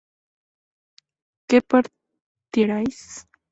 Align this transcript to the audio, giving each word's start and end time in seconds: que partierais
que 1.47 1.61
partierais 1.61 3.27